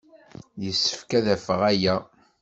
Yessefk 0.63 1.09
ad 1.17 1.23
d-afeɣ 1.25 1.61
aya. 1.71 1.95